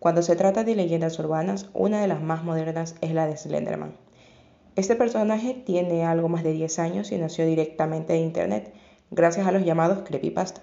Cuando 0.00 0.22
se 0.22 0.34
trata 0.34 0.64
de 0.64 0.74
leyendas 0.74 1.18
urbanas, 1.18 1.68
una 1.74 2.00
de 2.00 2.08
las 2.08 2.22
más 2.22 2.42
modernas 2.42 2.94
es 3.02 3.12
la 3.12 3.26
de 3.26 3.36
Slenderman. 3.36 3.98
Este 4.74 4.96
personaje 4.96 5.52
tiene 5.52 6.06
algo 6.06 6.30
más 6.30 6.42
de 6.42 6.54
10 6.54 6.78
años 6.78 7.12
y 7.12 7.18
nació 7.18 7.44
directamente 7.44 8.14
de 8.14 8.20
Internet, 8.20 8.72
gracias 9.10 9.46
a 9.46 9.52
los 9.52 9.62
llamados 9.62 9.98
creepypasta. 10.06 10.62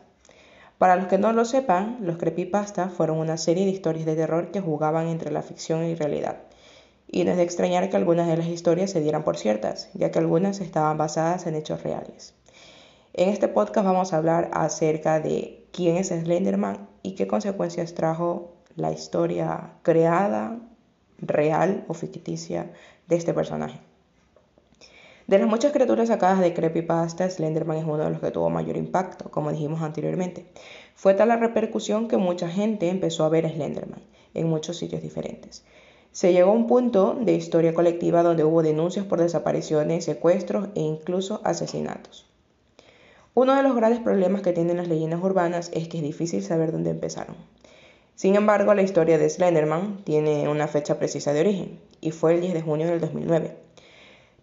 Para 0.79 0.95
los 0.95 1.05
que 1.05 1.19
no 1.19 1.33
lo 1.33 1.45
sepan, 1.45 1.99
los 2.01 2.17
creepypasta 2.17 2.89
fueron 2.89 3.19
una 3.19 3.37
serie 3.37 3.65
de 3.65 3.71
historias 3.71 4.07
de 4.07 4.15
terror 4.15 4.49
que 4.49 4.59
jugaban 4.59 5.07
entre 5.07 5.31
la 5.31 5.43
ficción 5.43 5.85
y 5.85 5.93
realidad. 5.93 6.37
Y 7.07 7.23
no 7.23 7.29
es 7.29 7.37
de 7.37 7.43
extrañar 7.43 7.91
que 7.91 7.97
algunas 7.97 8.27
de 8.27 8.37
las 8.37 8.47
historias 8.47 8.89
se 8.89 9.01
dieran 9.01 9.23
por 9.23 9.37
ciertas, 9.37 9.91
ya 9.93 10.09
que 10.09 10.17
algunas 10.17 10.61
estaban 10.61 10.97
basadas 10.97 11.45
en 11.45 11.53
hechos 11.53 11.83
reales. 11.83 12.33
En 13.13 13.29
este 13.29 13.47
podcast 13.47 13.85
vamos 13.85 14.13
a 14.13 14.17
hablar 14.17 14.49
acerca 14.51 15.19
de 15.19 15.67
quién 15.71 15.95
es 15.95 16.07
Slenderman 16.07 16.89
y 17.03 17.13
qué 17.13 17.27
consecuencias 17.27 17.93
trajo 17.93 18.56
la 18.77 18.91
historia 18.91 19.73
creada, 19.81 20.59
real 21.17 21.83
o 21.87 21.93
ficticia 21.93 22.71
de 23.07 23.15
este 23.15 23.33
personaje. 23.33 23.79
De 25.25 25.39
las 25.39 25.49
muchas 25.49 25.73
criaturas 25.73 26.07
sacadas 26.07 26.39
de 26.39 26.53
Creepypasta, 26.53 27.29
Slenderman 27.29 27.77
es 27.77 27.83
uno 27.83 28.05
de 28.05 28.11
los 28.11 28.21
que 28.21 28.31
tuvo 28.31 28.49
mayor 28.49 28.77
impacto, 28.77 29.29
como 29.29 29.51
dijimos 29.51 29.81
anteriormente. 29.81 30.45
Fue 30.95 31.15
tal 31.15 31.27
la 31.27 31.37
repercusión 31.37 32.07
que 32.07 32.17
mucha 32.17 32.47
gente 32.47 32.87
empezó 32.87 33.25
a 33.25 33.29
ver 33.29 33.45
a 33.45 33.49
Slenderman 33.49 33.99
en 34.35 34.47
muchos 34.47 34.77
sitios 34.77 35.01
diferentes. 35.01 35.65
Se 36.11 36.31
llegó 36.31 36.51
a 36.51 36.53
un 36.53 36.67
punto 36.67 37.17
de 37.19 37.33
historia 37.33 37.73
colectiva 37.73 38.23
donde 38.23 38.43
hubo 38.43 38.63
denuncias 38.63 39.05
por 39.05 39.19
desapariciones, 39.19 40.05
secuestros 40.05 40.69
e 40.75 40.81
incluso 40.81 41.41
asesinatos. 41.43 42.25
Uno 43.33 43.55
de 43.55 43.63
los 43.63 43.75
grandes 43.75 43.99
problemas 43.99 44.43
que 44.43 44.53
tienen 44.53 44.77
las 44.77 44.87
leyendas 44.87 45.21
urbanas 45.21 45.71
es 45.73 45.87
que 45.87 45.97
es 45.97 46.03
difícil 46.03 46.43
saber 46.43 46.71
dónde 46.71 46.91
empezaron. 46.91 47.35
Sin 48.17 48.35
embargo, 48.35 48.73
la 48.73 48.81
historia 48.81 49.19
de 49.19 49.29
Slenderman 49.29 50.03
tiene 50.03 50.49
una 50.49 50.67
fecha 50.67 50.97
precisa 50.97 51.33
de 51.33 51.41
origen, 51.41 51.79
y 52.01 52.09
fue 52.09 52.33
el 52.33 52.41
10 52.41 52.55
de 52.55 52.61
junio 52.63 52.87
del 52.87 52.99
2009. 52.99 53.55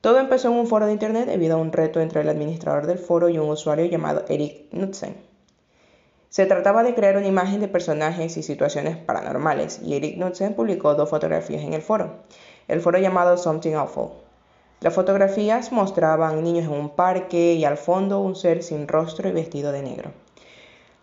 Todo 0.00 0.20
empezó 0.20 0.46
en 0.46 0.54
un 0.54 0.68
foro 0.68 0.86
de 0.86 0.92
internet 0.92 1.26
debido 1.26 1.56
a 1.56 1.60
un 1.60 1.72
reto 1.72 2.00
entre 2.00 2.20
el 2.20 2.28
administrador 2.28 2.86
del 2.86 2.98
foro 2.98 3.28
y 3.28 3.38
un 3.38 3.50
usuario 3.50 3.86
llamado 3.86 4.24
Eric 4.28 4.70
Knudsen. 4.70 5.16
Se 6.28 6.46
trataba 6.46 6.84
de 6.84 6.94
crear 6.94 7.16
una 7.16 7.26
imagen 7.26 7.58
de 7.58 7.66
personajes 7.66 8.36
y 8.36 8.44
situaciones 8.44 8.96
paranormales, 8.96 9.80
y 9.82 9.96
Eric 9.96 10.18
Knudsen 10.18 10.54
publicó 10.54 10.94
dos 10.94 11.10
fotografías 11.10 11.64
en 11.64 11.74
el 11.74 11.82
foro, 11.82 12.18
el 12.68 12.80
foro 12.80 13.00
llamado 13.00 13.36
Something 13.36 13.74
Awful. 13.74 14.10
Las 14.82 14.94
fotografías 14.94 15.72
mostraban 15.72 16.44
niños 16.44 16.66
en 16.66 16.74
un 16.74 16.90
parque 16.90 17.54
y 17.54 17.64
al 17.64 17.76
fondo 17.76 18.20
un 18.20 18.36
ser 18.36 18.62
sin 18.62 18.86
rostro 18.86 19.28
y 19.28 19.32
vestido 19.32 19.72
de 19.72 19.82
negro. 19.82 20.12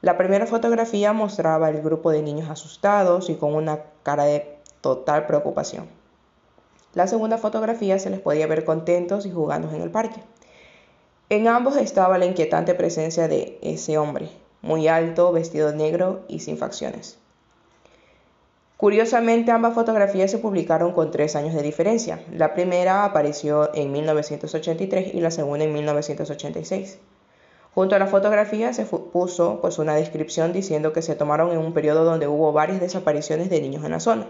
La 0.02 0.18
primera 0.18 0.48
fotografía 0.48 1.14
mostraba 1.14 1.70
el 1.70 1.84
grupo 1.84 2.10
de 2.10 2.24
niños 2.24 2.50
asustados 2.50 3.30
y 3.30 3.36
con 3.36 3.54
una 3.54 3.84
cara 4.02 4.24
de 4.24 4.58
total 4.82 5.28
preocupación. 5.28 5.88
La 6.96 7.06
segunda 7.06 7.38
fotografía 7.38 8.00
se 8.00 8.10
les 8.10 8.20
podía 8.20 8.48
ver 8.48 8.66
contentos 8.66 9.28
y 9.28 9.32
jugando 9.32 9.70
en 9.70 9.82
el 9.82 9.92
parque. 9.92 10.20
En 11.30 11.48
ambos 11.48 11.78
estaba 11.78 12.18
la 12.18 12.26
inquietante 12.26 12.74
presencia 12.74 13.28
de 13.28 13.60
ese 13.62 14.00
hombre, 14.00 14.30
muy 14.64 14.88
alto, 14.88 15.32
vestido 15.32 15.70
de 15.72 15.78
negro 15.78 16.26
y 16.28 16.40
sin 16.40 16.58
facciones. 16.58 17.20
Curiosamente, 18.78 19.52
ambas 19.52 19.76
fotografías 19.76 20.32
se 20.32 20.40
publicaron 20.40 20.94
con 20.94 21.12
tres 21.12 21.36
años 21.36 21.54
de 21.54 21.62
diferencia. 21.62 22.20
La 22.34 22.56
primera 22.56 23.06
apareció 23.06 23.70
en 23.76 23.92
1983 23.92 25.14
y 25.14 25.22
la 25.22 25.30
segunda 25.30 25.64
en 25.64 25.74
1986. 25.74 26.98
Junto 27.74 27.96
a 27.96 28.00
la 28.00 28.08
fotografía 28.08 28.74
se 28.74 28.86
puso 28.86 29.62
pues, 29.62 29.80
una 29.80 29.96
descripción 29.96 30.52
diciendo 30.52 30.92
que 30.92 31.02
se 31.02 31.16
tomaron 31.16 31.52
en 31.52 31.60
un 31.60 31.74
periodo 31.74 32.04
donde 32.04 32.28
hubo 32.28 32.52
varias 32.52 32.82
desapariciones 32.82 33.50
de 33.50 33.62
niños 33.62 33.86
en 33.86 33.92
la 33.92 34.02
zona. 34.02 34.28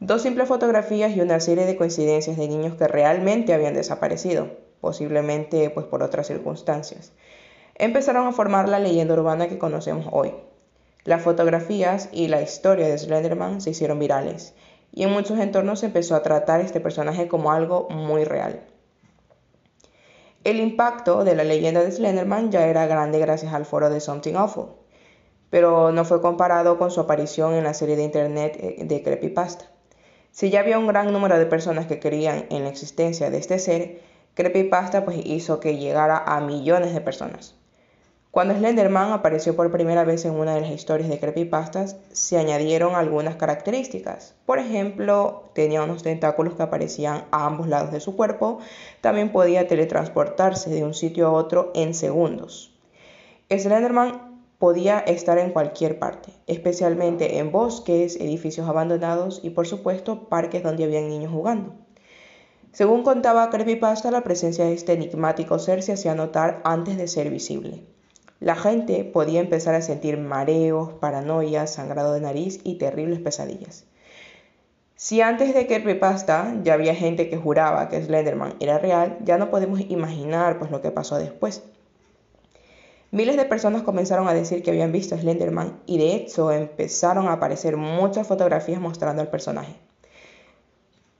Dos 0.00 0.22
simples 0.22 0.48
fotografías 0.48 1.16
y 1.16 1.20
una 1.20 1.38
serie 1.38 1.64
de 1.64 1.76
coincidencias 1.76 2.36
de 2.36 2.48
niños 2.48 2.74
que 2.74 2.88
realmente 2.88 3.54
habían 3.54 3.74
desaparecido, 3.74 4.48
posiblemente 4.80 5.70
pues 5.70 5.86
por 5.86 6.02
otras 6.02 6.26
circunstancias. 6.26 7.12
Empezaron 7.76 8.26
a 8.26 8.32
formar 8.32 8.68
la 8.68 8.80
leyenda 8.80 9.14
urbana 9.14 9.46
que 9.46 9.58
conocemos 9.58 10.06
hoy. 10.10 10.34
Las 11.04 11.22
fotografías 11.22 12.08
y 12.10 12.26
la 12.26 12.42
historia 12.42 12.88
de 12.88 12.98
Slenderman 12.98 13.60
se 13.60 13.70
hicieron 13.70 14.00
virales 14.00 14.54
y 14.92 15.04
en 15.04 15.12
muchos 15.12 15.38
entornos 15.38 15.78
se 15.80 15.86
empezó 15.86 16.16
a 16.16 16.22
tratar 16.24 16.60
este 16.60 16.80
personaje 16.80 17.28
como 17.28 17.52
algo 17.52 17.88
muy 17.88 18.24
real. 18.24 18.71
El 20.44 20.58
impacto 20.58 21.22
de 21.22 21.36
la 21.36 21.44
leyenda 21.44 21.84
de 21.84 21.92
Slenderman 21.92 22.50
ya 22.50 22.66
era 22.66 22.86
grande 22.86 23.20
gracias 23.20 23.54
al 23.54 23.64
foro 23.64 23.90
de 23.90 24.00
Something 24.00 24.34
Awful, 24.34 24.70
pero 25.50 25.92
no 25.92 26.04
fue 26.04 26.20
comparado 26.20 26.78
con 26.78 26.90
su 26.90 27.00
aparición 27.00 27.54
en 27.54 27.62
la 27.62 27.74
serie 27.74 27.94
de 27.94 28.02
internet 28.02 28.56
eh, 28.58 28.84
de 28.84 29.02
Creepypasta. 29.04 29.66
Si 30.32 30.50
ya 30.50 30.58
había 30.58 30.80
un 30.80 30.88
gran 30.88 31.12
número 31.12 31.38
de 31.38 31.46
personas 31.46 31.86
que 31.86 32.00
creían 32.00 32.46
en 32.50 32.64
la 32.64 32.70
existencia 32.70 33.30
de 33.30 33.38
este 33.38 33.60
ser, 33.60 34.00
Creepypasta 34.34 35.04
pues 35.04 35.18
hizo 35.24 35.60
que 35.60 35.76
llegara 35.76 36.18
a 36.18 36.40
millones 36.40 36.92
de 36.92 37.00
personas. 37.00 37.54
Cuando 38.32 38.54
Slenderman 38.54 39.12
apareció 39.12 39.54
por 39.54 39.70
primera 39.70 40.04
vez 40.04 40.24
en 40.24 40.32
una 40.32 40.54
de 40.54 40.62
las 40.62 40.70
historias 40.70 41.10
de 41.10 41.20
Creepypastas, 41.20 41.98
se 42.12 42.38
añadieron 42.38 42.94
algunas 42.94 43.36
características. 43.36 44.34
Por 44.46 44.58
ejemplo, 44.58 45.50
tenía 45.52 45.82
unos 45.82 46.02
tentáculos 46.02 46.54
que 46.54 46.62
aparecían 46.62 47.26
a 47.30 47.44
ambos 47.44 47.68
lados 47.68 47.92
de 47.92 48.00
su 48.00 48.16
cuerpo, 48.16 48.60
también 49.02 49.32
podía 49.32 49.68
teletransportarse 49.68 50.70
de 50.70 50.82
un 50.82 50.94
sitio 50.94 51.26
a 51.26 51.32
otro 51.32 51.72
en 51.74 51.92
segundos. 51.92 52.74
Slenderman 53.50 54.40
podía 54.56 55.00
estar 55.00 55.36
en 55.36 55.50
cualquier 55.50 55.98
parte, 55.98 56.32
especialmente 56.46 57.36
en 57.36 57.52
bosques, 57.52 58.16
edificios 58.16 58.66
abandonados 58.66 59.40
y 59.42 59.50
por 59.50 59.66
supuesto 59.66 60.30
parques 60.30 60.62
donde 60.62 60.84
había 60.84 61.02
niños 61.02 61.32
jugando. 61.32 61.74
Según 62.72 63.02
contaba 63.02 63.50
Creepypasta, 63.50 64.10
la 64.10 64.22
presencia 64.22 64.64
de 64.64 64.72
este 64.72 64.94
enigmático 64.94 65.58
ser 65.58 65.82
se 65.82 65.92
hacía 65.92 66.14
notar 66.14 66.62
antes 66.64 66.96
de 66.96 67.08
ser 67.08 67.28
visible. 67.28 67.84
La 68.42 68.56
gente 68.56 69.04
podía 69.04 69.38
empezar 69.38 69.76
a 69.76 69.82
sentir 69.82 70.18
mareos, 70.18 70.94
paranoias, 70.94 71.74
sangrado 71.74 72.12
de 72.12 72.20
nariz 72.20 72.60
y 72.64 72.74
terribles 72.74 73.20
pesadillas. 73.20 73.84
Si 74.96 75.20
antes 75.20 75.54
de 75.54 75.68
Creepypasta 75.68 76.56
ya 76.64 76.74
había 76.74 76.96
gente 76.96 77.28
que 77.28 77.36
juraba 77.36 77.88
que 77.88 78.02
Slenderman 78.02 78.56
era 78.58 78.78
real, 78.78 79.16
ya 79.24 79.38
no 79.38 79.48
podemos 79.48 79.78
imaginar 79.80 80.58
pues 80.58 80.72
lo 80.72 80.82
que 80.82 80.90
pasó 80.90 81.18
después. 81.18 81.62
Miles 83.12 83.36
de 83.36 83.44
personas 83.44 83.82
comenzaron 83.82 84.26
a 84.26 84.34
decir 84.34 84.64
que 84.64 84.72
habían 84.72 84.90
visto 84.90 85.14
a 85.14 85.18
Slenderman 85.18 85.78
y 85.86 85.98
de 85.98 86.16
hecho 86.16 86.50
empezaron 86.50 87.28
a 87.28 87.34
aparecer 87.34 87.76
muchas 87.76 88.26
fotografías 88.26 88.80
mostrando 88.80 89.22
al 89.22 89.28
personaje. 89.28 89.76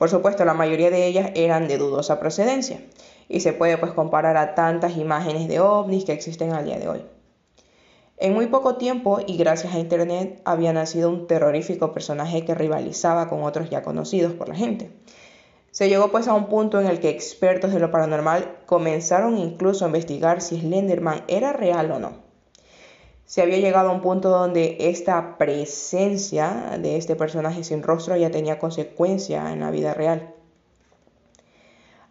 Por 0.02 0.10
supuesto, 0.10 0.44
la 0.44 0.52
mayoría 0.52 0.90
de 0.90 1.06
ellas 1.06 1.30
eran 1.36 1.68
de 1.68 1.78
dudosa 1.78 2.18
procedencia 2.18 2.80
y 3.28 3.38
se 3.38 3.52
puede 3.52 3.78
pues 3.78 3.92
comparar 3.92 4.36
a 4.36 4.56
tantas 4.56 4.96
imágenes 4.96 5.46
de 5.46 5.60
ovnis 5.60 6.04
que 6.04 6.12
existen 6.12 6.52
al 6.52 6.64
día 6.64 6.80
de 6.80 6.88
hoy. 6.88 7.02
En 8.16 8.34
muy 8.34 8.48
poco 8.48 8.74
tiempo 8.74 9.20
y 9.24 9.36
gracias 9.36 9.72
a 9.72 9.78
Internet 9.78 10.42
había 10.44 10.72
nacido 10.72 11.08
un 11.08 11.28
terrorífico 11.28 11.92
personaje 11.94 12.44
que 12.44 12.56
rivalizaba 12.56 13.28
con 13.28 13.44
otros 13.44 13.70
ya 13.70 13.84
conocidos 13.84 14.32
por 14.32 14.48
la 14.48 14.56
gente. 14.56 14.90
Se 15.70 15.88
llegó 15.88 16.10
pues 16.10 16.26
a 16.26 16.34
un 16.34 16.46
punto 16.46 16.80
en 16.80 16.88
el 16.88 16.98
que 16.98 17.08
expertos 17.08 17.72
de 17.72 17.78
lo 17.78 17.92
paranormal 17.92 18.56
comenzaron 18.66 19.38
incluso 19.38 19.84
a 19.84 19.88
investigar 19.88 20.40
si 20.40 20.58
Slenderman 20.58 21.22
era 21.28 21.52
real 21.52 21.92
o 21.92 22.00
no. 22.00 22.31
Se 23.24 23.42
había 23.42 23.58
llegado 23.58 23.90
a 23.90 23.92
un 23.92 24.00
punto 24.00 24.28
donde 24.28 24.76
esta 24.78 25.38
presencia 25.38 26.78
de 26.80 26.96
este 26.96 27.16
personaje 27.16 27.64
sin 27.64 27.82
rostro 27.82 28.16
ya 28.16 28.30
tenía 28.30 28.58
consecuencia 28.58 29.52
en 29.52 29.60
la 29.60 29.70
vida 29.70 29.94
real. 29.94 30.34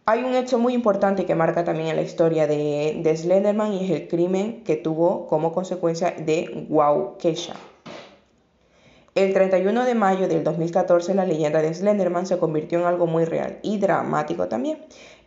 Hay 0.04 0.24
un 0.24 0.34
hecho 0.34 0.58
muy 0.58 0.74
importante 0.74 1.26
que 1.26 1.36
marca 1.36 1.62
también 1.62 1.88
en 1.88 1.96
la 1.96 2.02
historia 2.02 2.48
de, 2.48 3.00
de 3.04 3.16
Slenderman 3.16 3.72
y 3.72 3.84
es 3.84 3.90
el 3.92 4.08
crimen 4.08 4.64
que 4.64 4.74
tuvo 4.74 5.28
como 5.28 5.52
consecuencia 5.52 6.10
de 6.10 6.66
Waukesha. 6.68 7.54
El 9.14 9.34
31 9.34 9.84
de 9.84 9.94
mayo 9.94 10.26
del 10.26 10.42
2014 10.42 11.14
la 11.14 11.26
leyenda 11.26 11.60
de 11.60 11.74
Slenderman 11.74 12.26
se 12.26 12.38
convirtió 12.38 12.80
en 12.80 12.86
algo 12.86 13.06
muy 13.06 13.26
real 13.26 13.58
y 13.62 13.76
dramático 13.76 14.48
también. 14.48 14.78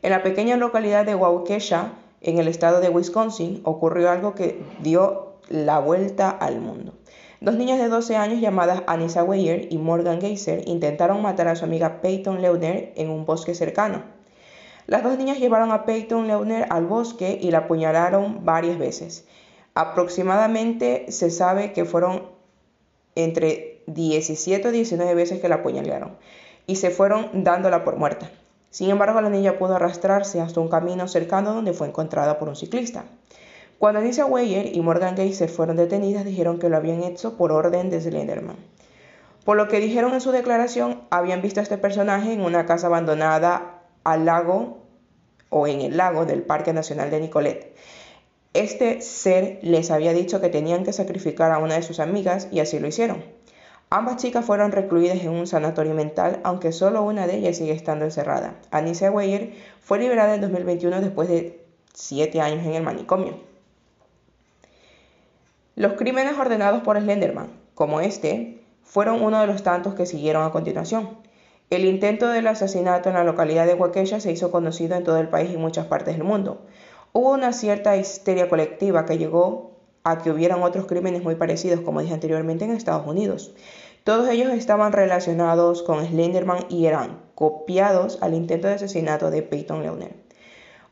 En 0.02 0.10
la 0.10 0.24
pequeña 0.24 0.58
localidad 0.58 1.06
de 1.06 1.14
Waukesha, 1.14 1.94
en 2.22 2.40
el 2.40 2.48
estado 2.48 2.82
de 2.82 2.90
Wisconsin, 2.90 3.62
ocurrió 3.64 4.10
algo 4.10 4.34
que 4.34 4.60
dio 4.82 5.25
la 5.50 5.80
vuelta 5.80 6.30
al 6.30 6.60
mundo. 6.60 6.94
Dos 7.42 7.56
niñas 7.56 7.80
de 7.80 7.90
12 7.90 8.16
años 8.16 8.42
llamadas 8.42 8.84
Anissa 8.88 9.24
Weyer 9.24 9.68
y 9.70 9.78
Morgan 9.78 10.22
Geyser 10.22 10.68
intentaron 10.68 11.22
matar 11.22 11.48
a 11.48 11.56
su 11.56 11.66
amiga 11.66 12.02
Peyton 12.02 12.42
Leuner 12.42 12.94
en 12.96 13.10
un 13.10 13.26
bosque 13.26 13.54
cercano. 13.54 14.04
Las 14.88 15.04
dos 15.04 15.18
niñas 15.18 15.40
llevaron 15.40 15.72
a 15.72 15.86
Peyton 15.86 16.28
Leuner 16.28 16.68
al 16.70 16.86
bosque 16.86 17.38
y 17.42 17.52
la 17.52 17.60
apuñalaron 17.60 18.46
varias 18.46 18.78
veces. 18.78 19.26
Aproximadamente 19.74 21.12
se 21.12 21.30
sabe 21.30 21.74
que 21.74 21.86
fueron 21.86 22.24
entre 23.16 23.84
17 23.88 24.68
o 24.68 24.72
19 24.72 25.16
veces 25.16 25.42
que 25.42 25.50
la 25.50 25.56
apuñalearon 25.56 26.18
y 26.68 26.78
se 26.78 26.90
fueron 26.90 27.44
dándola 27.44 27.84
por 27.84 27.98
muerta. 27.98 28.30
Sin 28.70 28.90
embargo, 28.90 29.22
la 29.22 29.30
niña 29.30 29.58
pudo 29.58 29.76
arrastrarse 29.76 30.42
hasta 30.42 30.60
un 30.60 30.68
camino 30.68 31.08
cercano 31.08 31.54
donde 31.54 31.74
fue 31.74 31.88
encontrada 31.88 32.38
por 32.38 32.50
un 32.50 32.56
ciclista. 32.56 33.06
Cuando 33.78 34.00
Anissa 34.00 34.26
Weyer 34.26 34.76
y 34.76 34.80
Morgan 34.82 35.16
Gay 35.16 35.34
se 35.34 35.48
fueron 35.48 35.76
detenidas, 35.76 36.24
dijeron 36.24 36.60
que 36.60 36.70
lo 36.70 36.78
habían 36.78 37.04
hecho 37.04 37.36
por 37.36 37.52
orden 37.52 37.90
de 37.90 38.00
Slenderman. 38.00 38.56
Por 39.44 39.58
lo 39.58 39.68
que 39.68 39.80
dijeron 39.80 40.14
en 40.14 40.22
su 40.22 40.32
declaración, 40.32 41.02
habían 41.10 41.42
visto 41.42 41.60
a 41.60 41.64
este 41.64 41.78
personaje 41.78 42.34
en 42.34 42.42
una 42.42 42.66
casa 42.66 42.88
abandonada 42.88 43.84
al 44.04 44.26
lago 44.26 44.80
o 45.50 45.68
en 45.68 45.82
el 45.82 45.98
lago 45.98 46.26
del 46.26 46.42
Parque 46.42 46.74
Nacional 46.74 47.12
de 47.12 47.20
Nicolet. 47.20 47.76
Este 48.54 49.02
ser 49.02 49.60
les 49.62 49.92
había 49.92 50.14
dicho 50.14 50.40
que 50.40 50.50
tenían 50.50 50.86
que 50.86 50.94
sacrificar 50.94 51.52
a 51.52 51.58
una 51.58 51.76
de 51.76 51.84
sus 51.84 52.00
amigas 52.00 52.48
y 52.52 52.62
así 52.62 52.80
lo 52.80 52.88
hicieron. 52.88 53.24
Ambas 53.90 54.18
chicas 54.18 54.46
fueron 54.46 54.72
recluidas 54.72 55.20
en 55.22 55.30
un 55.30 55.46
sanatorio 55.46 55.94
mental, 55.94 56.40
aunque 56.44 56.72
solo 56.72 57.04
una 57.04 57.28
de 57.28 57.36
ellas 57.36 57.58
sigue 57.58 57.74
estando 57.74 58.06
encerrada. 58.06 58.56
Anissa 58.72 59.12
Weyer 59.12 59.54
fue 59.82 60.00
liberada 60.00 60.34
en 60.34 60.42
2021 60.42 61.02
después 61.02 61.28
de 61.28 61.64
siete 61.94 62.42
años 62.42 62.66
en 62.66 62.74
el 62.74 62.84
manicomio. 62.84 63.55
Los 65.78 65.94
crímenes 65.94 66.38
ordenados 66.38 66.84
por 66.84 66.98
Slenderman, 66.98 67.50
como 67.74 68.00
este, 68.00 68.64
fueron 68.82 69.22
uno 69.22 69.42
de 69.42 69.48
los 69.48 69.62
tantos 69.62 69.94
que 69.94 70.06
siguieron 70.06 70.46
a 70.46 70.52
continuación. 70.52 71.18
El 71.70 71.84
intento 71.84 72.30
del 72.30 72.48
asesinato 72.48 73.10
en 73.10 73.16
la 73.16 73.26
localidad 73.26 73.66
de 73.68 73.74
Waukesha 73.74 74.22
se 74.22 74.32
hizo 74.32 74.52
conocido 74.52 74.96
en 74.96 75.04
todo 75.04 75.18
el 75.18 75.28
país 75.28 75.52
y 75.54 75.58
muchas 75.58 75.88
partes 75.88 76.16
del 76.16 76.24
mundo. 76.24 76.62
Hubo 77.12 77.34
una 77.34 77.52
cierta 77.52 77.98
histeria 77.98 78.48
colectiva 78.48 79.06
que 79.06 79.18
llegó 79.18 79.72
a 80.06 80.20
que 80.20 80.32
hubieran 80.32 80.64
otros 80.64 80.86
crímenes 80.86 81.24
muy 81.24 81.36
parecidos, 81.36 81.82
como 81.82 82.00
dije 82.00 82.14
anteriormente, 82.14 82.64
en 82.64 82.72
Estados 82.72 83.06
Unidos. 83.06 83.54
Todos 84.06 84.30
ellos 84.30 84.54
estaban 84.54 84.94
relacionados 84.94 85.84
con 85.84 86.06
Slenderman 86.06 86.68
y 86.70 86.86
eran 86.86 87.20
copiados 87.36 88.20
al 88.22 88.34
intento 88.34 88.70
de 88.70 88.76
asesinato 88.76 89.30
de 89.30 89.42
Peyton 89.42 89.84
Leonard. 89.84 90.14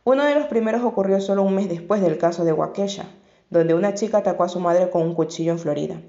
Uno 0.03 0.25
de 0.25 0.35
los 0.35 0.47
primeros 0.47 0.83
ocurrió 0.83 1.21
solo 1.21 1.43
un 1.43 1.55
mes 1.55 1.69
después 1.69 2.01
del 2.01 2.17
caso 2.17 2.43
de 2.43 2.51
Waukesha, 2.51 3.05
donde 3.53 3.73
una 3.75 3.93
chica 3.93 4.17
atacó 4.17 4.43
a 4.43 4.49
su 4.49 4.59
madre 4.59 4.89
con 4.89 5.03
un 5.03 5.13
cuchillo 5.13 5.51
en 5.53 5.59
Florida. 5.59 6.01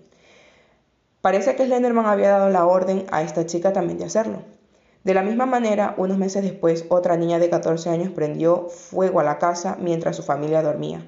Parece 1.21 1.55
que 1.55 1.67
Slenderman 1.67 2.07
había 2.07 2.31
dado 2.31 2.51
la 2.51 2.67
orden 2.67 3.07
a 3.13 3.23
esta 3.23 3.47
chica 3.47 3.73
también 3.73 3.99
de 3.99 4.07
hacerlo. 4.07 4.43
De 5.05 5.15
la 5.15 5.23
misma 5.23 5.47
manera, 5.47 5.95
unos 5.99 6.17
meses 6.17 6.43
después, 6.43 6.87
otra 6.89 7.17
niña 7.17 7.39
de 7.39 7.51
14 7.51 7.91
años 7.91 8.11
prendió 8.13 8.69
fuego 8.69 9.21
a 9.21 9.25
la 9.25 9.39
casa 9.39 9.77
mientras 9.79 10.17
su 10.17 10.23
familia 10.23 10.63
dormía. 10.63 11.07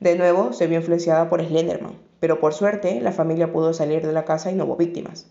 De 0.00 0.16
nuevo, 0.16 0.54
se 0.54 0.66
vio 0.66 0.78
influenciada 0.78 1.28
por 1.28 1.44
Slenderman, 1.44 1.98
pero 2.18 2.40
por 2.40 2.54
suerte 2.54 3.00
la 3.02 3.12
familia 3.12 3.52
pudo 3.52 3.74
salir 3.74 4.06
de 4.06 4.14
la 4.14 4.24
casa 4.24 4.50
y 4.50 4.54
no 4.54 4.64
hubo 4.64 4.76
víctimas. 4.76 5.26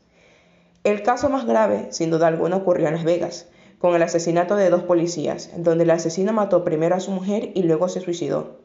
El 0.83 1.01
caso 1.01 1.29
más 1.29 1.45
grave, 1.45 1.87
sin 1.89 2.11
duda 2.11 2.27
alguna, 2.27 2.57
ocurrió 2.57 2.87
en 2.87 2.93
Las 2.93 3.03
Vegas, 3.03 3.47
con 3.79 3.95
el 3.95 4.03
asesinato 4.03 4.55
de 4.55 4.69
dos 4.69 4.83
policías, 4.83 5.49
donde 5.57 5.85
el 5.85 5.89
asesino 5.89 6.33
mató 6.33 6.63
primero 6.63 6.95
a 6.95 6.99
su 6.99 7.11
mujer 7.11 7.49
y 7.55 7.63
luego 7.63 7.89
se 7.89 8.01
suicidó. 8.01 8.59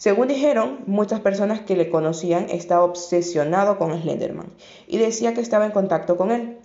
Según 0.00 0.28
dijeron, 0.28 0.78
muchas 0.86 1.20
personas 1.20 1.60
que 1.60 1.76
le 1.76 1.90
conocían 1.90 2.46
estaba 2.48 2.84
obsesionado 2.84 3.76
con 3.76 3.92
Slenderman 4.00 4.46
y 4.86 4.96
decía 4.96 5.34
que 5.34 5.42
estaba 5.42 5.66
en 5.66 5.72
contacto 5.72 6.16
con 6.16 6.30
él. 6.30 6.56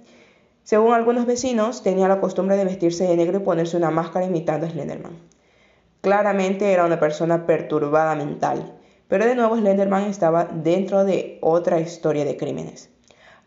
Según 0.63 0.93
algunos 0.93 1.25
vecinos, 1.25 1.83
tenía 1.83 2.07
la 2.07 2.21
costumbre 2.21 2.55
de 2.55 2.63
vestirse 2.63 3.03
de 3.03 3.17
negro 3.17 3.39
y 3.39 3.43
ponerse 3.43 3.75
una 3.75 3.91
máscara 3.91 4.25
imitando 4.25 4.65
a 4.65 4.69
Slenderman. 4.69 5.17
Claramente 5.99 6.71
era 6.71 6.85
una 6.85 6.97
persona 6.97 7.45
perturbada 7.45 8.15
mental, 8.15 8.71
pero 9.09 9.25
de 9.25 9.35
nuevo 9.35 9.57
Slenderman 9.57 10.05
estaba 10.05 10.45
dentro 10.45 11.03
de 11.03 11.37
otra 11.41 11.81
historia 11.81 12.23
de 12.23 12.37
crímenes. 12.37 12.89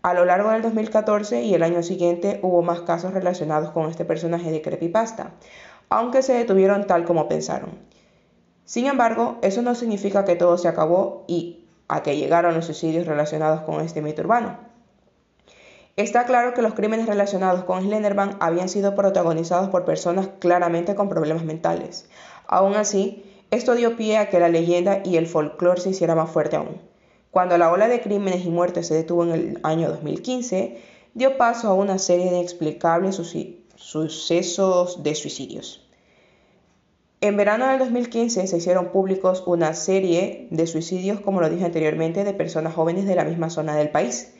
A 0.02 0.12
lo 0.12 0.26
largo 0.26 0.50
del 0.50 0.60
2014 0.60 1.44
y 1.44 1.54
el 1.54 1.62
año 1.62 1.82
siguiente 1.82 2.40
hubo 2.42 2.60
más 2.60 2.82
casos 2.82 3.14
relacionados 3.14 3.70
con 3.70 3.88
este 3.88 4.04
personaje 4.04 4.50
de 4.50 4.60
creepypasta, 4.60 5.32
aunque 5.88 6.20
se 6.20 6.34
detuvieron 6.34 6.86
tal 6.86 7.06
como 7.06 7.26
pensaron. 7.26 7.70
Sin 8.68 8.84
embargo, 8.84 9.38
eso 9.40 9.62
no 9.62 9.74
significa 9.74 10.26
que 10.26 10.36
todo 10.36 10.58
se 10.58 10.68
acabó 10.68 11.24
y 11.26 11.64
a 11.88 12.02
que 12.02 12.18
llegaron 12.18 12.54
los 12.54 12.66
suicidios 12.66 13.06
relacionados 13.06 13.62
con 13.62 13.80
este 13.80 14.02
mito 14.02 14.20
urbano. 14.20 14.58
Está 15.96 16.26
claro 16.26 16.52
que 16.52 16.60
los 16.60 16.74
crímenes 16.74 17.06
relacionados 17.06 17.64
con 17.64 17.80
Slenderman 17.80 18.36
habían 18.40 18.68
sido 18.68 18.94
protagonizados 18.94 19.70
por 19.70 19.86
personas 19.86 20.28
claramente 20.38 20.94
con 20.94 21.08
problemas 21.08 21.44
mentales, 21.44 22.10
Aún 22.46 22.76
así, 22.76 23.24
esto 23.50 23.74
dio 23.74 23.96
pie 23.96 24.18
a 24.18 24.28
que 24.28 24.38
la 24.38 24.50
leyenda 24.50 25.00
y 25.02 25.16
el 25.16 25.28
folclore 25.28 25.80
se 25.80 25.88
hiciera 25.88 26.14
más 26.14 26.30
fuerte 26.30 26.56
aún. 26.56 26.82
Cuando 27.30 27.56
la 27.56 27.72
ola 27.72 27.88
de 27.88 28.02
crímenes 28.02 28.44
y 28.44 28.50
muertes 28.50 28.86
se 28.86 28.94
detuvo 28.94 29.24
en 29.24 29.30
el 29.30 29.60
año 29.62 29.88
2015, 29.88 30.78
dio 31.14 31.38
paso 31.38 31.68
a 31.68 31.74
una 31.74 31.98
serie 31.98 32.26
de 32.26 32.36
inexplicables 32.36 33.16
sucesos 33.76 35.02
de 35.02 35.14
suicidios. 35.14 35.87
En 37.20 37.36
verano 37.36 37.66
del 37.66 37.80
2015 37.80 38.46
se 38.46 38.56
hicieron 38.56 38.92
públicos 38.92 39.42
una 39.44 39.74
serie 39.74 40.46
de 40.52 40.68
suicidios, 40.68 41.18
como 41.18 41.40
lo 41.40 41.50
dije 41.50 41.64
anteriormente, 41.64 42.22
de 42.22 42.32
personas 42.32 42.74
jóvenes 42.74 43.06
de 43.06 43.16
la 43.16 43.24
misma 43.24 43.50
zona 43.50 43.74
del 43.74 43.90
país. 43.90 44.34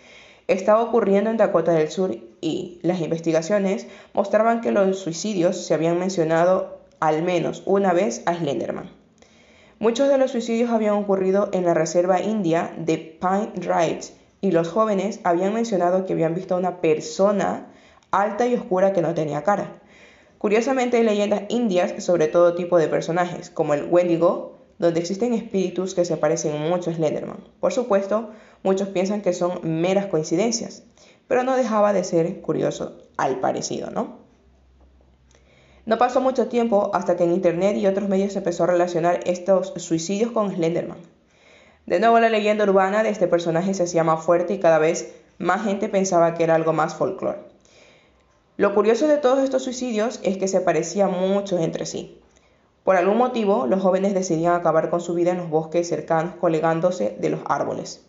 Estaba 0.47 0.81
ocurriendo 0.81 1.29
en 1.29 1.39
Dakota 1.39 1.73
del 1.73 1.91
Sur 1.91 2.17
y 2.41 2.79
las 2.83 3.01
investigaciones 3.01 3.89
mostraban 4.15 4.61
que 4.61 4.71
los 4.71 4.97
suicidios 5.01 5.67
se 5.67 5.75
habían 5.75 5.99
mencionado 5.99 6.79
al 7.01 7.25
menos 7.25 7.65
una 7.67 7.93
vez 7.93 8.23
a 8.27 8.35
Slenderman. 8.35 8.93
Muchos 9.81 10.09
de 10.09 10.19
los 10.19 10.31
suicidios 10.31 10.71
habían 10.71 10.95
ocurrido 10.95 11.49
en 11.53 11.65
la 11.65 11.75
reserva 11.75 12.21
india 12.21 12.73
de 12.79 12.97
Pine 12.97 13.55
Ridge 13.57 14.13
y 14.41 14.53
los 14.53 14.69
jóvenes 14.69 15.19
habían 15.25 15.53
mencionado 15.53 16.07
que 16.07 16.13
habían 16.13 16.37
visto 16.37 16.55
a 16.55 16.59
una 16.59 16.81
persona 16.81 17.73
alta 18.13 18.47
y 18.47 18.55
oscura 18.55 18.93
que 18.93 19.03
no 19.03 19.15
tenía 19.15 19.43
cara. 19.43 19.81
Curiosamente 20.38 20.96
hay 20.96 21.02
leyendas 21.02 21.43
indias 21.49 22.02
sobre 22.02 22.29
todo 22.29 22.55
tipo 22.55 22.79
de 22.79 22.88
personajes, 22.88 23.50
como 23.50 23.75
el 23.75 23.85
Wendigo, 23.85 24.58
donde 24.79 25.00
existen 25.00 25.35
espíritus 25.35 25.94
que 25.94 26.05
se 26.05 26.17
parecen 26.17 26.61
mucho 26.69 26.90
a 26.90 26.94
Slenderman. 26.94 27.44
Por 27.58 27.73
supuesto, 27.73 28.31
muchos 28.62 28.88
piensan 28.88 29.20
que 29.20 29.32
son 29.32 29.61
meras 29.62 30.06
coincidencias, 30.06 30.85
pero 31.26 31.43
no 31.43 31.56
dejaba 31.56 31.93
de 31.93 32.05
ser 32.05 32.40
curioso 32.40 32.99
al 33.17 33.40
parecido, 33.40 33.90
¿no? 33.90 34.19
No 35.85 35.99
pasó 35.99 36.20
mucho 36.20 36.49
tiempo 36.49 36.91
hasta 36.94 37.17
que 37.17 37.25
en 37.25 37.32
Internet 37.32 37.76
y 37.76 37.87
otros 37.87 38.08
medios 38.08 38.34
se 38.34 38.38
empezó 38.38 38.64
a 38.64 38.69
relacionar 38.69 39.20
estos 39.25 39.73
suicidios 39.76 40.31
con 40.32 40.55
Slenderman. 40.55 40.99
De 41.87 41.99
nuevo 41.99 42.20
la 42.20 42.29
leyenda 42.29 42.64
urbana 42.64 43.02
de 43.02 43.08
este 43.08 43.26
personaje 43.26 43.73
se 43.73 43.84
hacía 43.84 44.05
más 44.05 44.23
fuerte 44.23 44.52
y 44.52 44.61
cada 44.61 44.79
vez 44.79 45.14
más 45.38 45.64
gente 45.64 45.88
pensaba 45.88 46.34
que 46.34 46.44
era 46.44 46.55
algo 46.55 46.75
más 46.75 46.94
folclore. 46.94 47.48
Lo 48.58 48.75
curioso 48.75 49.06
de 49.06 49.19
todos 49.19 49.38
estos 49.38 49.62
suicidios 49.62 50.19
es 50.25 50.37
que 50.37 50.49
se 50.49 50.60
parecían 50.60 51.12
mucho 51.12 51.60
entre 51.60 51.87
sí. 51.87 52.20
Por 52.82 52.96
algún 52.96 53.16
motivo, 53.16 53.69
los 53.69 53.81
jóvenes 53.81 54.14
decidían 54.14 54.56
acabar 54.56 54.90
con 54.90 55.00
su 55.00 55.14
vida 55.14 55.31
en 55.31 55.36
los 55.36 55.48
bosques 55.48 55.88
cercanos 55.88 56.34
colgándose 56.41 57.17
de 57.20 57.31
los 57.31 57.38
árboles. 57.44 58.05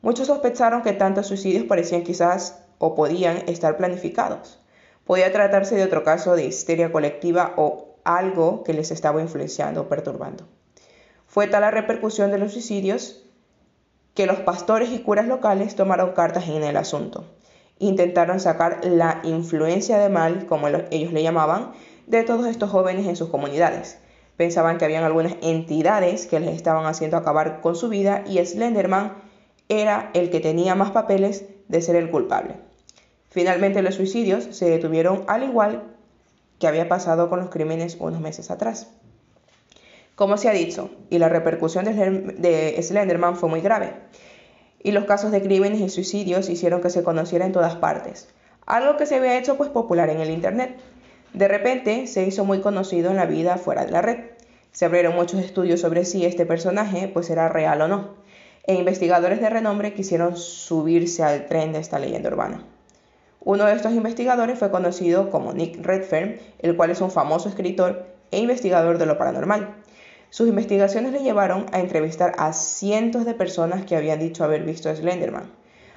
Muchos 0.00 0.28
sospecharon 0.28 0.80
que 0.80 0.94
tantos 0.94 1.26
suicidios 1.26 1.64
parecían 1.64 2.02
quizás 2.02 2.64
o 2.78 2.94
podían 2.94 3.46
estar 3.46 3.76
planificados. 3.76 4.58
Podía 5.04 5.30
tratarse 5.30 5.74
de 5.74 5.84
otro 5.84 6.02
caso 6.02 6.34
de 6.34 6.46
histeria 6.46 6.90
colectiva 6.90 7.52
o 7.58 7.96
algo 8.04 8.64
que 8.64 8.72
les 8.72 8.90
estaba 8.90 9.20
influenciando 9.20 9.82
o 9.82 9.88
perturbando. 9.90 10.48
Fue 11.26 11.46
tal 11.46 11.60
la 11.60 11.70
repercusión 11.70 12.30
de 12.30 12.38
los 12.38 12.52
suicidios 12.52 13.22
que 14.14 14.24
los 14.24 14.38
pastores 14.38 14.92
y 14.92 15.00
curas 15.00 15.26
locales 15.26 15.76
tomaron 15.76 16.12
cartas 16.12 16.48
en 16.48 16.62
el 16.62 16.78
asunto. 16.78 17.26
Intentaron 17.82 18.38
sacar 18.38 18.78
la 18.84 19.20
influencia 19.24 19.98
de 19.98 20.08
mal, 20.08 20.46
como 20.46 20.68
ellos 20.68 21.12
le 21.12 21.20
llamaban, 21.20 21.72
de 22.06 22.22
todos 22.22 22.46
estos 22.46 22.70
jóvenes 22.70 23.08
en 23.08 23.16
sus 23.16 23.28
comunidades. 23.28 23.98
Pensaban 24.36 24.78
que 24.78 24.84
habían 24.84 25.02
algunas 25.02 25.34
entidades 25.42 26.28
que 26.28 26.38
les 26.38 26.54
estaban 26.54 26.86
haciendo 26.86 27.16
acabar 27.16 27.60
con 27.60 27.74
su 27.74 27.88
vida 27.88 28.22
y 28.24 28.38
Slenderman 28.38 29.14
era 29.68 30.10
el 30.14 30.30
que 30.30 30.38
tenía 30.38 30.76
más 30.76 30.92
papeles 30.92 31.44
de 31.66 31.82
ser 31.82 31.96
el 31.96 32.08
culpable. 32.08 32.54
Finalmente 33.30 33.82
los 33.82 33.96
suicidios 33.96 34.44
se 34.44 34.70
detuvieron 34.70 35.24
al 35.26 35.42
igual 35.42 35.82
que 36.60 36.68
había 36.68 36.88
pasado 36.88 37.28
con 37.28 37.40
los 37.40 37.50
crímenes 37.50 37.96
unos 37.98 38.20
meses 38.20 38.52
atrás. 38.52 38.92
Como 40.14 40.36
se 40.36 40.48
ha 40.48 40.52
dicho, 40.52 40.88
y 41.10 41.18
la 41.18 41.28
repercusión 41.28 41.84
de 41.84 42.78
Slenderman 42.80 43.34
fue 43.34 43.48
muy 43.48 43.60
grave, 43.60 43.94
y 44.82 44.92
los 44.92 45.04
casos 45.04 45.30
de 45.32 45.42
crímenes 45.42 45.80
y 45.80 45.88
suicidios 45.88 46.48
hicieron 46.48 46.80
que 46.80 46.90
se 46.90 47.02
conociera 47.02 47.46
en 47.46 47.52
todas 47.52 47.76
partes, 47.76 48.28
algo 48.66 48.96
que 48.96 49.06
se 49.06 49.16
había 49.16 49.38
hecho 49.38 49.56
pues 49.56 49.70
popular 49.70 50.10
en 50.10 50.20
el 50.20 50.30
Internet. 50.30 50.76
De 51.32 51.48
repente 51.48 52.06
se 52.06 52.26
hizo 52.26 52.44
muy 52.44 52.60
conocido 52.60 53.10
en 53.10 53.16
la 53.16 53.26
vida 53.26 53.56
fuera 53.56 53.84
de 53.84 53.92
la 53.92 54.02
red. 54.02 54.18
Se 54.70 54.84
abrieron 54.84 55.14
muchos 55.14 55.40
estudios 55.40 55.80
sobre 55.80 56.04
si 56.04 56.24
este 56.24 56.46
personaje 56.46 57.08
pues 57.08 57.30
era 57.30 57.48
real 57.48 57.80
o 57.82 57.88
no, 57.88 58.14
e 58.64 58.74
investigadores 58.74 59.40
de 59.40 59.50
renombre 59.50 59.94
quisieron 59.94 60.36
subirse 60.36 61.22
al 61.22 61.46
tren 61.46 61.72
de 61.72 61.80
esta 61.80 61.98
leyenda 61.98 62.30
urbana. 62.30 62.64
Uno 63.40 63.64
de 63.64 63.74
estos 63.74 63.92
investigadores 63.92 64.58
fue 64.58 64.70
conocido 64.70 65.30
como 65.30 65.52
Nick 65.52 65.84
Redfern, 65.84 66.38
el 66.60 66.76
cual 66.76 66.90
es 66.90 67.00
un 67.00 67.10
famoso 67.10 67.48
escritor 67.48 68.06
e 68.30 68.38
investigador 68.38 68.98
de 68.98 69.06
lo 69.06 69.18
paranormal. 69.18 69.81
Sus 70.32 70.48
investigaciones 70.48 71.12
le 71.12 71.22
llevaron 71.22 71.66
a 71.72 71.80
entrevistar 71.80 72.32
a 72.38 72.54
cientos 72.54 73.26
de 73.26 73.34
personas 73.34 73.84
que 73.84 73.96
habían 73.96 74.18
dicho 74.18 74.44
haber 74.44 74.62
visto 74.62 74.88
a 74.88 74.96
Slenderman. 74.96 75.52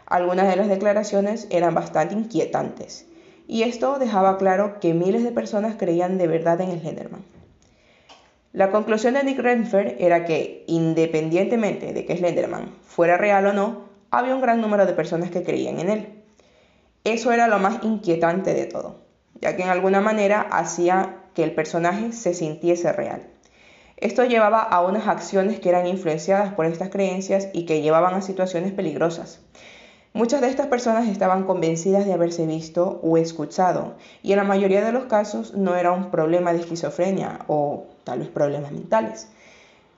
Algunas 0.05 0.49
de 0.49 0.57
las 0.57 0.67
declaraciones 0.67 1.47
eran 1.51 1.73
bastante 1.73 2.15
inquietantes, 2.15 3.05
y 3.47 3.63
esto 3.63 3.97
dejaba 3.97 4.37
claro 4.37 4.81
que 4.81 4.93
miles 4.93 5.23
de 5.23 5.31
personas 5.31 5.77
creían 5.77 6.17
de 6.17 6.27
verdad 6.27 6.59
en 6.59 6.77
Slenderman. 6.77 7.23
La 8.51 8.71
conclusión 8.71 9.13
de 9.13 9.23
Nick 9.23 9.39
Redfern 9.39 9.95
era 9.99 10.25
que, 10.25 10.65
independientemente 10.67 11.93
de 11.93 12.05
que 12.05 12.17
Slenderman 12.17 12.75
fuera 12.85 13.15
real 13.15 13.45
o 13.45 13.53
no, 13.53 13.85
había 14.11 14.35
un 14.35 14.41
gran 14.41 14.59
número 14.59 14.85
de 14.85 14.91
personas 14.91 15.31
que 15.31 15.43
creían 15.43 15.79
en 15.79 15.89
él. 15.89 16.23
Eso 17.05 17.31
era 17.31 17.47
lo 17.47 17.59
más 17.59 17.85
inquietante 17.85 18.53
de 18.53 18.65
todo, 18.65 18.99
ya 19.39 19.55
que 19.55 19.63
en 19.63 19.69
alguna 19.69 20.01
manera 20.01 20.41
hacía 20.41 21.21
que 21.33 21.45
el 21.45 21.55
personaje 21.55 22.11
se 22.11 22.33
sintiese 22.33 22.91
real. 22.91 23.29
Esto 23.97 24.25
llevaba 24.25 24.61
a 24.61 24.81
unas 24.81 25.07
acciones 25.07 25.59
que 25.59 25.69
eran 25.69 25.87
influenciadas 25.87 26.53
por 26.53 26.65
estas 26.65 26.89
creencias 26.89 27.47
y 27.53 27.65
que 27.65 27.81
llevaban 27.81 28.13
a 28.13 28.21
situaciones 28.21 28.73
peligrosas. 28.73 29.39
Muchas 30.13 30.41
de 30.41 30.47
estas 30.47 30.67
personas 30.67 31.07
estaban 31.07 31.43
convencidas 31.43 32.05
de 32.05 32.13
haberse 32.13 32.45
visto 32.45 33.01
o 33.03 33.17
escuchado 33.17 33.95
y 34.23 34.31
en 34.31 34.37
la 34.37 34.43
mayoría 34.43 34.83
de 34.83 34.93
los 34.93 35.05
casos 35.05 35.53
no 35.55 35.75
era 35.75 35.91
un 35.91 36.09
problema 36.09 36.53
de 36.53 36.59
esquizofrenia 36.59 37.39
o 37.47 37.87
tal 38.05 38.19
vez 38.19 38.29
problemas 38.29 38.71
mentales. 38.71 39.27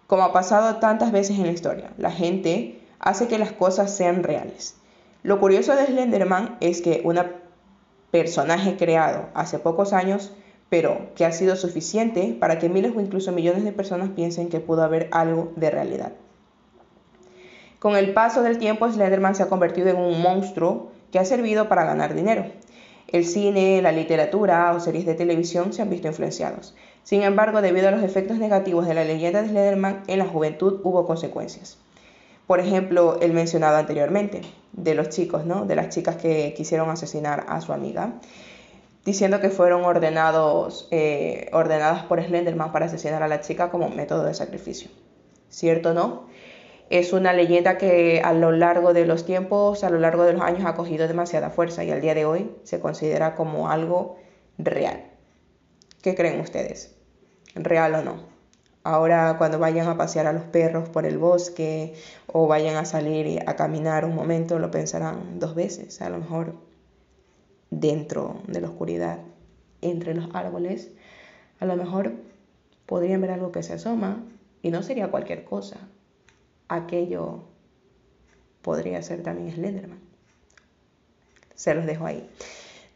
Como 0.07 0.23
ha 0.23 0.33
pasado 0.33 0.77
tantas 0.77 1.11
veces 1.11 1.37
en 1.37 1.45
la 1.45 1.51
historia, 1.51 1.91
la 1.97 2.11
gente 2.11 2.81
hace 2.99 3.27
que 3.27 3.37
las 3.37 3.51
cosas 3.51 3.95
sean 3.95 4.23
reales. 4.23 4.75
Lo 5.21 5.39
curioso 5.39 5.75
de 5.75 5.85
Slenderman 5.85 6.57
es 6.61 6.81
que 6.81 7.01
un 7.03 7.19
personaje 8.09 8.77
creado 8.77 9.25
hace 9.33 9.59
pocos 9.59 9.93
años, 9.93 10.33
pero 10.69 11.07
que 11.15 11.25
ha 11.25 11.31
sido 11.31 11.55
suficiente 11.55 12.35
para 12.39 12.59
que 12.59 12.69
miles 12.69 12.93
o 12.95 13.01
incluso 13.01 13.31
millones 13.31 13.63
de 13.63 13.71
personas 13.71 14.09
piensen 14.09 14.49
que 14.49 14.59
pudo 14.59 14.83
haber 14.83 15.07
algo 15.11 15.51
de 15.55 15.69
realidad. 15.69 16.13
Con 17.79 17.95
el 17.95 18.13
paso 18.13 18.41
del 18.41 18.57
tiempo, 18.57 18.91
Slenderman 18.91 19.35
se 19.35 19.43
ha 19.43 19.49
convertido 19.49 19.89
en 19.89 19.97
un 19.97 20.21
monstruo 20.21 20.91
que 21.11 21.19
ha 21.19 21.25
servido 21.25 21.69
para 21.69 21.85
ganar 21.85 22.15
dinero. 22.15 22.45
El 23.07 23.25
cine, 23.25 23.81
la 23.81 23.91
literatura 23.91 24.73
o 24.73 24.79
series 24.79 25.05
de 25.05 25.13
televisión 25.13 25.71
se 25.71 25.81
han 25.81 25.89
visto 25.89 26.07
influenciados. 26.07 26.75
Sin 27.03 27.23
embargo, 27.23 27.61
debido 27.61 27.87
a 27.87 27.91
los 27.91 28.03
efectos 28.03 28.37
negativos 28.37 28.85
de 28.85 28.93
la 28.93 29.05
leyenda 29.05 29.41
de 29.41 29.49
Slenderman, 29.49 30.03
en 30.07 30.19
la 30.19 30.25
juventud 30.25 30.81
hubo 30.83 31.05
consecuencias. 31.05 31.77
Por 32.47 32.59
ejemplo, 32.59 33.19
el 33.21 33.33
mencionado 33.33 33.77
anteriormente, 33.77 34.41
de 34.73 34.95
los 34.95 35.09
chicos, 35.09 35.45
¿no? 35.45 35.65
De 35.65 35.75
las 35.75 35.89
chicas 35.89 36.17
que 36.17 36.53
quisieron 36.55 36.89
asesinar 36.89 37.45
a 37.47 37.61
su 37.61 37.71
amiga, 37.73 38.15
diciendo 39.07 39.39
que 39.39 39.49
fueron 39.49 39.85
ordenados, 39.85 40.89
eh, 40.91 41.49
ordenadas 41.53 42.03
por 42.03 42.21
Slenderman 42.21 42.73
para 42.73 42.87
asesinar 42.87 43.23
a 43.23 43.29
la 43.29 43.39
chica 43.39 43.69
como 43.69 43.87
método 43.87 44.25
de 44.25 44.33
sacrificio. 44.33 44.91
¿Cierto 45.47 45.91
o 45.91 45.93
no? 45.93 46.27
Es 46.89 47.13
una 47.13 47.31
leyenda 47.31 47.77
que 47.77 48.19
a 48.21 48.33
lo 48.33 48.51
largo 48.51 48.91
de 48.91 49.05
los 49.05 49.25
tiempos, 49.25 49.85
a 49.85 49.89
lo 49.89 49.97
largo 49.97 50.25
de 50.25 50.33
los 50.33 50.41
años 50.41 50.65
ha 50.65 50.75
cogido 50.75 51.07
demasiada 51.07 51.51
fuerza 51.51 51.85
y 51.85 51.91
al 51.91 52.01
día 52.01 52.15
de 52.15 52.25
hoy 52.25 52.51
se 52.63 52.81
considera 52.81 53.35
como 53.35 53.69
algo 53.69 54.17
real. 54.57 55.05
¿Qué 56.01 56.13
creen 56.13 56.41
ustedes? 56.41 56.93
¿Real 57.55 57.95
o 57.95 58.01
no? 58.01 58.15
Ahora 58.83 59.35
cuando 59.37 59.57
vayan 59.57 59.87
a 59.87 59.95
pasear 59.95 60.27
a 60.27 60.33
los 60.33 60.43
perros 60.43 60.89
por 60.89 61.05
el 61.05 61.17
bosque 61.17 61.93
o 62.27 62.45
vayan 62.45 62.75
a 62.75 62.83
salir 62.83 63.41
a 63.47 63.55
caminar 63.55 64.03
un 64.03 64.15
momento, 64.15 64.59
lo 64.59 64.69
pensarán 64.69 65.39
dos 65.39 65.55
veces. 65.55 66.01
A 66.01 66.09
lo 66.09 66.17
mejor 66.17 66.67
dentro 67.69 68.41
de 68.47 68.61
la 68.61 68.69
oscuridad, 68.69 69.19
entre 69.81 70.13
los 70.13 70.29
árboles, 70.33 70.91
a 71.59 71.65
lo 71.65 71.75
mejor 71.75 72.13
podrían 72.85 73.21
ver 73.21 73.31
algo 73.31 73.51
que 73.51 73.63
se 73.63 73.73
asoma 73.73 74.23
y 74.61 74.71
no 74.71 74.83
sería 74.83 75.11
cualquier 75.11 75.43
cosa 75.43 75.77
aquello 76.67 77.43
podría 78.61 79.01
ser 79.01 79.23
también 79.23 79.51
Slenderman. 79.51 79.99
Se 81.55 81.73
los 81.73 81.85
dejo 81.85 82.05
ahí. 82.05 82.29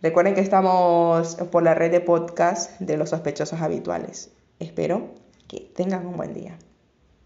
Recuerden 0.02 0.36
que 0.36 0.42
estamos 0.42 1.36
por 1.52 1.64
la 1.64 1.74
red 1.74 1.92
de 1.92 2.02
podcast 2.02 2.80
de 2.80 2.98
los 2.98 3.10
sospechosos 3.10 3.62
habituales. 3.62 4.32
Espero 4.60 5.10
que 5.48 5.72
tengan 5.76 6.06
un 6.06 6.18
buen 6.18 6.34
día. 6.34 6.58